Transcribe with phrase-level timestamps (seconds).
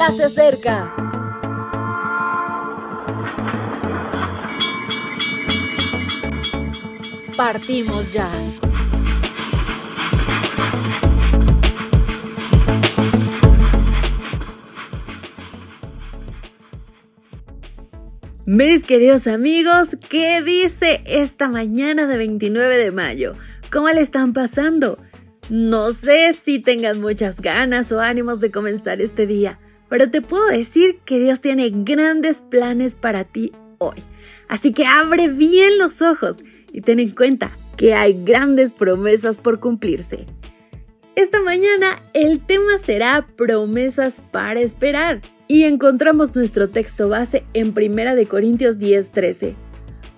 [0.00, 0.94] ya se acerca.
[7.36, 8.26] Partimos ya.
[18.46, 23.34] Mis queridos amigos, ¿qué dice esta mañana de 29 de mayo?
[23.70, 24.98] ¿Cómo le están pasando?
[25.50, 29.58] No sé si tengan muchas ganas o ánimos de comenzar este día,
[29.90, 33.98] pero te puedo decir que Dios tiene grandes planes para ti hoy.
[34.48, 36.38] Así que abre bien los ojos
[36.72, 40.26] y ten en cuenta que hay grandes promesas por cumplirse.
[41.16, 48.14] Esta mañana el tema será promesas para esperar y encontramos nuestro texto base en 1
[48.14, 49.54] de Corintios 10:13.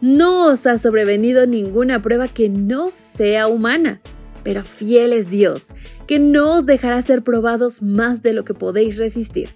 [0.02, 4.00] No os ha sobrevenido ninguna prueba que no sea humana,
[4.42, 5.64] pero fiel es Dios,
[6.06, 9.48] que no os dejará ser probados más de lo que podéis resistir,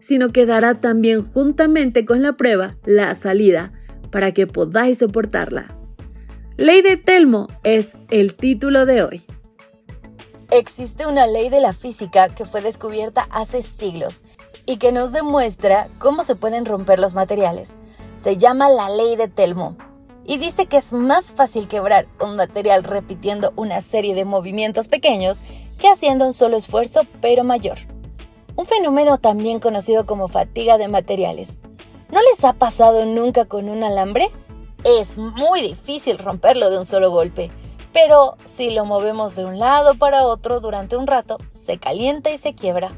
[0.00, 3.72] sino que dará también juntamente con la prueba la salida,
[4.10, 5.76] para que podáis soportarla.
[6.56, 9.22] Ley de Telmo es el título de hoy.
[10.50, 14.22] Existe una ley de la física que fue descubierta hace siglos
[14.64, 17.74] y que nos demuestra cómo se pueden romper los materiales.
[18.22, 19.76] Se llama la ley de Telmo
[20.24, 25.40] y dice que es más fácil quebrar un material repitiendo una serie de movimientos pequeños
[25.78, 27.78] que haciendo un solo esfuerzo pero mayor.
[28.56, 31.58] Un fenómeno también conocido como fatiga de materiales.
[32.10, 34.30] ¿No les ha pasado nunca con un alambre?
[34.82, 37.50] Es muy difícil romperlo de un solo golpe,
[37.92, 42.38] pero si lo movemos de un lado para otro durante un rato, se calienta y
[42.38, 42.92] se quiebra.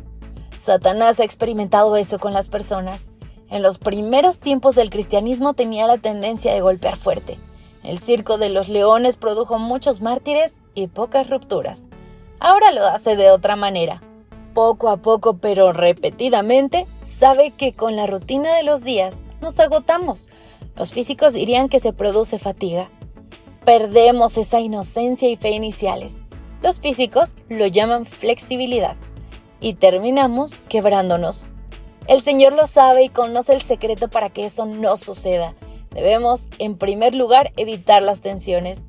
[0.58, 3.08] Satanás ha experimentado eso con las personas.
[3.50, 7.36] En los primeros tiempos del cristianismo tenía la tendencia de golpear fuerte.
[7.82, 11.86] El circo de los leones produjo muchos mártires y pocas rupturas.
[12.38, 14.02] Ahora lo hace de otra manera.
[14.58, 20.28] Poco a poco, pero repetidamente, sabe que con la rutina de los días nos agotamos.
[20.74, 22.90] Los físicos dirían que se produce fatiga.
[23.64, 26.16] Perdemos esa inocencia y fe iniciales.
[26.60, 28.96] Los físicos lo llaman flexibilidad
[29.60, 31.46] y terminamos quebrándonos.
[32.08, 35.54] El Señor lo sabe y conoce el secreto para que eso no suceda.
[35.90, 38.86] Debemos, en primer lugar, evitar las tensiones.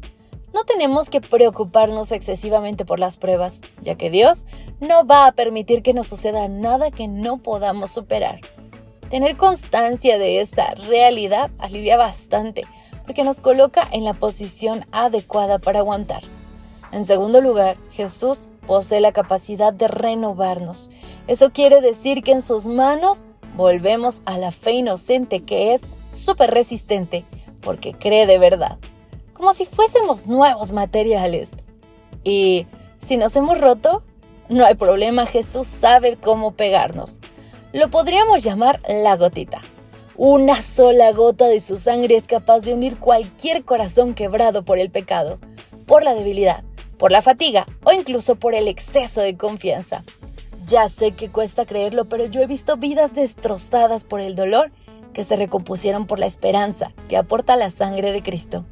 [0.52, 4.48] No tenemos que preocuparnos excesivamente por las pruebas, ya que Dios
[4.80, 8.40] no va a permitir que nos suceda nada que no podamos superar.
[9.10, 12.64] Tener constancia de esta realidad alivia bastante,
[13.06, 16.24] porque nos coloca en la posición adecuada para aguantar.
[16.92, 20.92] En segundo lugar, Jesús posee la capacidad de renovarnos.
[21.28, 23.26] Eso quiere decir que en sus manos
[23.56, 27.26] volvemos a la fe inocente que es súper resistente,
[27.62, 28.78] porque cree de verdad,
[29.34, 31.52] como si fuésemos nuevos materiales.
[32.24, 32.68] Y
[33.00, 34.04] si nos hemos roto,
[34.50, 37.20] no hay problema, Jesús sabe cómo pegarnos.
[37.72, 39.62] Lo podríamos llamar la gotita.
[40.18, 44.90] Una sola gota de su sangre es capaz de unir cualquier corazón quebrado por el
[44.90, 45.38] pecado,
[45.86, 46.64] por la debilidad,
[46.98, 50.04] por la fatiga o incluso por el exceso de confianza.
[50.66, 54.72] Ya sé que cuesta creerlo, pero yo he visto vidas destrozadas por el dolor
[55.14, 58.66] que se recompusieron por la esperanza que aporta la sangre de Cristo.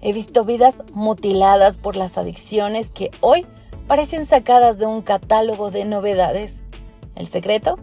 [0.00, 3.46] He visto vidas mutiladas por las adicciones que hoy
[3.86, 6.60] parecen sacadas de un catálogo de novedades.
[7.14, 7.78] ¿El secreto?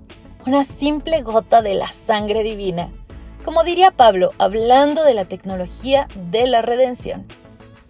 [0.46, 2.90] Una simple gota de la sangre divina.
[3.46, 7.26] Como diría Pablo, hablando de la tecnología de la redención.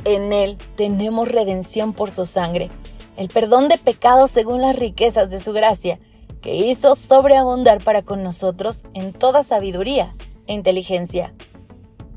[0.03, 2.69] En Él tenemos redención por su sangre,
[3.17, 5.99] el perdón de pecados según las riquezas de su gracia,
[6.41, 10.15] que hizo sobreabundar para con nosotros en toda sabiduría
[10.47, 11.33] e inteligencia.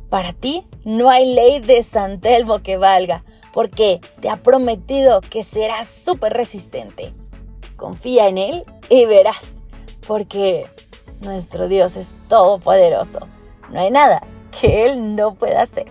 [0.09, 3.25] Para ti no hay ley de San Telmo que valga,
[3.55, 7.13] porque te ha prometido que serás súper resistente.
[7.77, 9.55] Confía en Él y verás,
[10.07, 10.67] porque
[11.21, 13.21] nuestro Dios es todopoderoso.
[13.71, 14.27] No hay nada
[14.61, 15.87] que Él no pueda hacer.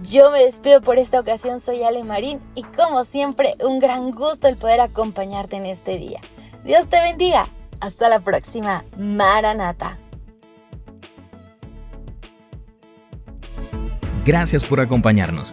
[0.00, 4.46] Yo me despido por esta ocasión, soy Ale Marín y como siempre un gran gusto
[4.46, 6.20] el poder acompañarte en este día.
[6.64, 7.48] Dios te bendiga.
[7.80, 8.84] Hasta la próxima.
[8.96, 9.98] Maranata.
[14.24, 15.52] Gracias por acompañarnos.